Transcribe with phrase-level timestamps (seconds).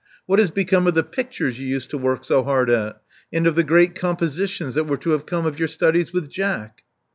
[0.25, 2.99] What has become of the pictures you used to work so hard at,
[3.31, 6.81] and of th§ great compositions that were to have come of your studies with Jack?"